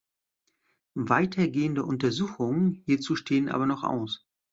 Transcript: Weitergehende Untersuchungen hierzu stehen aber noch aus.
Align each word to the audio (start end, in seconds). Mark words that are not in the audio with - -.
Weitergehende 0.95 1.83
Untersuchungen 1.83 2.81
hierzu 2.87 3.15
stehen 3.15 3.49
aber 3.49 3.67
noch 3.67 3.83
aus. 3.83 4.25